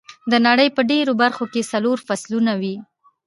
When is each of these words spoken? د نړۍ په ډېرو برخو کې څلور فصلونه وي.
د 0.31 0.33
نړۍ 0.47 0.69
په 0.75 0.81
ډېرو 0.91 1.13
برخو 1.21 1.43
کې 1.53 1.61
څلور 1.71 1.97
فصلونه 2.07 2.53
وي. 2.61 2.75